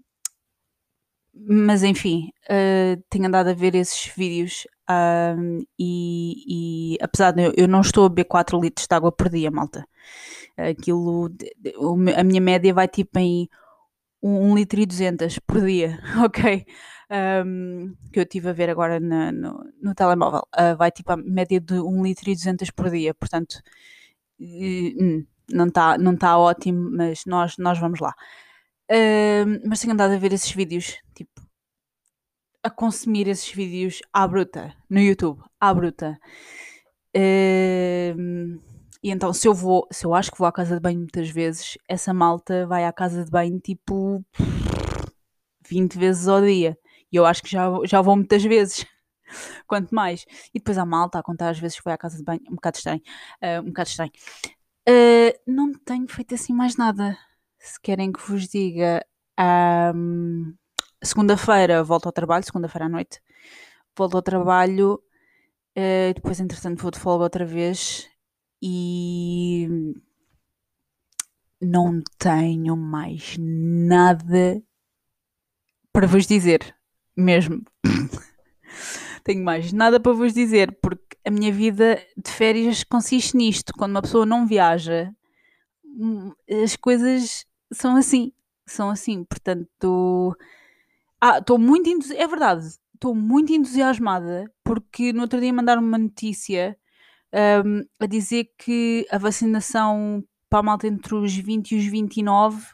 mas 1.46 1.82
enfim, 1.82 2.30
uh, 2.50 3.02
tenho 3.10 3.26
andado 3.26 3.48
a 3.48 3.54
ver 3.54 3.74
esses 3.74 4.06
vídeos 4.16 4.66
um, 4.90 5.62
e, 5.78 6.94
e, 6.94 6.98
apesar 7.02 7.32
de 7.32 7.44
eu, 7.44 7.52
eu, 7.56 7.68
não 7.68 7.82
estou 7.82 8.06
a 8.06 8.08
beber 8.08 8.24
4 8.24 8.58
litros 8.60 8.86
de 8.86 8.94
água 8.94 9.12
por 9.12 9.28
dia, 9.28 9.50
malta. 9.50 9.86
Aquilo, 10.56 11.30
a 12.16 12.24
minha 12.24 12.40
média 12.40 12.72
vai 12.74 12.88
tipo 12.88 13.18
em 13.18 13.48
1 14.22 14.54
litro 14.56 14.80
e 14.80 14.86
200 14.86 15.38
por 15.40 15.60
dia, 15.64 15.98
ok? 16.24 16.66
Um, 17.10 17.94
que 18.12 18.18
eu 18.18 18.24
estive 18.24 18.48
a 18.50 18.52
ver 18.52 18.70
agora 18.70 18.98
na, 19.00 19.32
no, 19.32 19.64
no, 19.82 19.94
telemóvel. 19.94 20.42
Uh, 20.54 20.76
vai 20.76 20.90
tipo 20.90 21.12
a 21.12 21.16
média 21.16 21.60
de 21.60 21.74
1 21.80 22.02
litro 22.02 22.30
e 22.30 22.34
200 22.34 22.70
por 22.70 22.90
dia, 22.90 23.14
portanto 23.14 23.60
uh, 24.40 25.26
não 25.50 25.66
está 25.66 25.98
não 25.98 26.16
tá 26.16 26.38
ótimo, 26.38 26.90
mas 26.92 27.24
nós, 27.26 27.56
nós 27.58 27.78
vamos 27.78 28.00
lá. 28.00 28.14
Mas 29.66 29.80
tenho 29.80 29.92
andado 29.92 30.14
a 30.14 30.18
ver 30.18 30.32
esses 30.32 30.50
vídeos, 30.50 30.96
tipo, 31.14 31.40
a 32.62 32.70
consumir 32.70 33.28
esses 33.28 33.50
vídeos 33.50 34.00
à 34.12 34.26
bruta, 34.26 34.74
no 34.88 35.00
YouTube, 35.00 35.42
à 35.60 35.72
bruta. 35.72 36.18
Uh, 37.16 38.60
e 39.02 39.10
então, 39.10 39.32
se 39.32 39.46
eu 39.48 39.54
vou, 39.54 39.86
se 39.90 40.04
eu 40.04 40.14
acho 40.14 40.30
que 40.30 40.38
vou 40.38 40.46
à 40.46 40.52
casa 40.52 40.74
de 40.74 40.80
banho 40.80 40.98
muitas 40.98 41.30
vezes, 41.30 41.78
essa 41.88 42.12
malta 42.12 42.66
vai 42.66 42.84
à 42.84 42.92
casa 42.92 43.24
de 43.24 43.30
banho 43.30 43.58
tipo 43.60 44.24
20 45.68 45.98
vezes 45.98 46.28
ao 46.28 46.40
dia. 46.42 46.76
E 47.10 47.16
eu 47.16 47.24
acho 47.24 47.42
que 47.42 47.50
já, 47.50 47.70
já 47.84 48.02
vou 48.02 48.16
muitas 48.16 48.42
vezes. 48.42 48.84
Quanto 49.66 49.94
mais. 49.94 50.24
E 50.54 50.58
depois 50.58 50.78
a 50.78 50.84
malta 50.84 51.18
a 51.18 51.22
contar 51.22 51.50
as 51.50 51.58
vezes 51.58 51.76
que 51.76 51.82
foi 51.82 51.92
à 51.92 51.98
casa 51.98 52.18
de 52.18 52.24
banho. 52.24 52.40
Um 52.50 52.56
bocado 52.56 52.76
estranho. 52.76 53.02
Uh, 53.42 53.62
um 53.62 53.66
bocado 53.66 53.88
estranho. 53.88 54.12
Uh, 54.88 55.32
não 55.46 55.72
tenho 55.72 56.08
feito 56.08 56.34
assim 56.34 56.52
mais 56.52 56.76
nada. 56.76 57.16
Se 57.58 57.80
querem 57.80 58.12
que 58.12 58.20
vos 58.20 58.48
diga. 58.48 59.04
Um, 59.94 60.54
segunda-feira 61.02 61.82
volto 61.84 62.06
ao 62.06 62.12
trabalho, 62.12 62.44
segunda-feira 62.44 62.86
à 62.86 62.88
noite. 62.88 63.20
Volto 63.96 64.16
ao 64.16 64.22
trabalho. 64.22 65.02
Uh, 65.76 66.14
depois, 66.14 66.40
entretanto, 66.40 66.82
vou 66.82 66.90
de 66.90 66.98
folga 66.98 67.24
outra 67.24 67.44
vez 67.44 68.08
e 68.62 69.68
não 71.60 72.02
tenho 72.18 72.76
mais 72.76 73.36
nada 73.38 74.62
para 75.92 76.06
vos 76.06 76.26
dizer, 76.26 76.74
mesmo. 77.16 77.62
tenho 79.24 79.44
mais 79.44 79.72
nada 79.72 80.00
para 80.00 80.12
vos 80.12 80.32
dizer, 80.32 80.78
porque 80.80 81.16
a 81.24 81.30
minha 81.30 81.52
vida 81.52 82.00
de 82.16 82.30
férias 82.30 82.84
consiste 82.84 83.36
nisto. 83.36 83.72
Quando 83.76 83.92
uma 83.92 84.02
pessoa 84.02 84.24
não 84.24 84.46
viaja, 84.46 85.12
as 86.62 86.76
coisas 86.76 87.46
são 87.72 87.96
assim. 87.96 88.32
São 88.66 88.90
assim, 88.90 89.24
portanto. 89.24 90.36
Ah, 91.20 91.38
estou 91.38 91.58
muito. 91.58 91.90
É 92.14 92.26
verdade, 92.26 92.66
estou 92.94 93.14
muito 93.14 93.52
entusiasmada 93.52 94.52
porque 94.64 95.12
no 95.12 95.22
outro 95.22 95.40
dia 95.40 95.52
mandaram 95.52 95.82
uma 95.82 95.98
notícia 95.98 96.76
um, 97.64 97.84
a 98.00 98.06
dizer 98.06 98.50
que 98.58 99.06
a 99.10 99.18
vacinação 99.18 100.24
para 100.48 100.60
a 100.60 100.62
malta 100.62 100.86
entre 100.86 101.14
os 101.14 101.34
20 101.34 101.72
e 101.72 101.78
os 101.78 101.84
29 101.84 102.66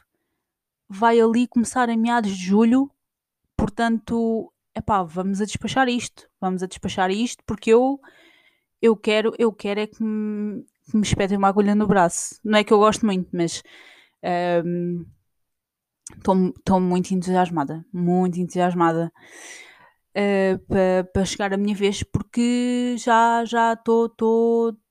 vai 0.89 1.19
ali 1.19 1.47
começar 1.47 1.89
em 1.89 1.97
meados 1.97 2.31
de 2.37 2.43
julho. 2.43 2.89
Portanto, 3.57 4.51
epá, 4.75 5.03
vamos 5.03 5.41
a 5.41 5.45
despachar 5.45 5.87
isto. 5.89 6.29
Vamos 6.39 6.63
a 6.63 6.67
despachar 6.67 7.11
isto 7.11 7.43
porque 7.45 7.71
eu 7.71 7.99
eu 8.81 8.95
quero, 8.95 9.33
eu 9.39 9.51
quero 9.51 9.79
é 9.79 9.87
que 9.87 10.03
me, 10.03 10.63
que 10.89 10.97
me 10.97 11.03
espetem 11.03 11.37
uma 11.37 11.47
agulha 11.47 11.75
no 11.75 11.87
braço. 11.87 12.39
Não 12.43 12.59
é 12.59 12.63
que 12.63 12.73
eu 12.73 12.79
gosto 12.79 13.05
muito, 13.05 13.29
mas 13.33 13.63
estou 16.17 16.77
um, 16.77 16.79
muito 16.79 17.11
entusiasmada. 17.13 17.85
Muito 17.93 18.39
entusiasmada 18.39 19.11
uh, 20.15 20.17
eh, 20.17 20.57
para 20.67 21.03
pa 21.13 21.25
chegar 21.25 21.53
a 21.53 21.57
minha 21.57 21.75
vez, 21.75 22.03
porque 22.03 22.95
já 22.97 23.43
estou 23.73 24.07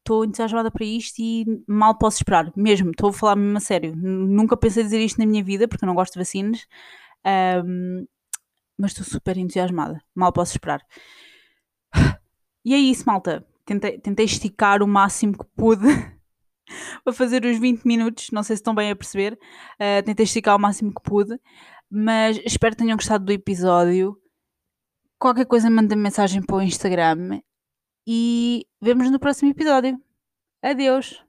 estou 0.05 0.25
entusiasmada 0.25 0.71
para 0.71 0.85
isto 0.85 1.19
e 1.19 1.47
mal 1.67 1.97
posso 1.97 2.19
esperar, 2.19 2.53
mesmo, 2.55 2.91
estou 2.91 3.09
a 3.09 3.13
falar 3.13 3.37
mesmo 3.37 3.57
a 3.57 3.61
sério. 3.61 3.97
Nunca 3.97 4.57
pensei 4.57 4.85
dizer 4.85 5.01
isto 5.01 5.19
na 5.19 5.27
minha 5.27 5.43
vida, 5.43 5.67
porque 5.67 5.85
eu 5.85 5.87
não 5.87 5.95
gosto 5.95 6.13
de 6.13 6.19
vacinas, 6.19 6.67
um, 7.65 8.07
mas 8.79 8.91
estou 8.93 9.05
super 9.05 9.37
entusiasmada, 9.39 10.01
mal 10.15 10.33
posso 10.33 10.53
esperar. 10.53 10.83
E 12.67 12.73
é 12.73 12.79
isso, 12.79 13.05
malta. 13.07 13.47
Tentei, 13.65 13.99
tentei 13.99 14.25
esticar 14.27 14.83
o 14.83 14.89
máximo 14.89 15.39
que 15.39 15.45
pude 15.57 15.87
para 17.03 17.13
fazer 17.13 17.45
os 17.45 17.59
20 17.59 17.85
minutos, 17.85 18.31
não 18.31 18.43
sei 18.43 18.57
se 18.57 18.61
estão 18.61 18.75
bem 18.75 18.91
a 18.91 18.97
perceber. 18.97 19.39
Uh, 19.75 20.03
tentei 20.05 20.25
esticar 20.25 20.57
o 20.57 20.61
máximo 20.61 20.93
que 20.93 21.03
pude, 21.03 21.39
mas 21.91 22.39
espero 22.45 22.77
que 22.77 22.83
tenham 22.83 22.97
gostado 22.97 23.25
do 23.25 23.33
episódio. 23.33 24.17
Qualquer 25.19 25.47
coisa, 25.47 25.71
manda 25.71 25.97
mensagem 25.97 26.43
para 26.43 26.57
o 26.57 26.63
Instagram 26.63 27.41
e 28.07 28.67
vemos 28.81 29.11
no 29.11 29.19
próximo 29.19 29.51
episódio. 29.51 29.99
Adeus! 30.63 31.24